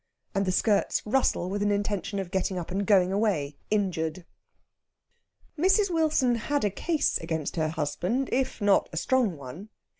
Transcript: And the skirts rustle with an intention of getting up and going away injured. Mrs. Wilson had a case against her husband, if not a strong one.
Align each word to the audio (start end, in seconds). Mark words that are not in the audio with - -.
And 0.33 0.47
the 0.47 0.51
skirts 0.51 1.03
rustle 1.05 1.47
with 1.47 1.61
an 1.61 1.69
intention 1.69 2.17
of 2.17 2.31
getting 2.31 2.57
up 2.57 2.71
and 2.71 2.87
going 2.87 3.11
away 3.13 3.57
injured. 3.69 4.25
Mrs. 5.59 5.91
Wilson 5.91 6.33
had 6.33 6.65
a 6.65 6.71
case 6.71 7.19
against 7.19 7.55
her 7.55 7.69
husband, 7.69 8.27
if 8.31 8.59
not 8.61 8.89
a 8.91 8.97
strong 8.97 9.37
one. 9.37 9.69